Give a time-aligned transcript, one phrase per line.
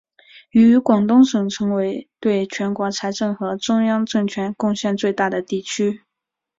[0.49, 6.01] 与广东省成为对全国财政和中央财政贡献最大的地区。